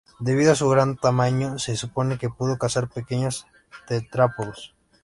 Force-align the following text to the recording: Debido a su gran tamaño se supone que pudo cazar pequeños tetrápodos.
Debido 0.19 0.51
a 0.51 0.55
su 0.55 0.67
gran 0.67 0.97
tamaño 0.97 1.59
se 1.59 1.75
supone 1.77 2.17
que 2.17 2.31
pudo 2.31 2.57
cazar 2.57 2.89
pequeños 2.89 3.45
tetrápodos. 3.85 4.73